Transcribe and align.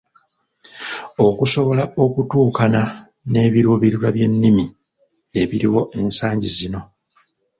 Okusobola 1.27 1.83
okutuukana 2.03 2.81
n'ebiruubirirwa 3.31 4.07
by'ennimi 4.15 4.65
ebiriwo 5.41 5.81
ensangi 5.99 6.49
zino. 6.57 6.81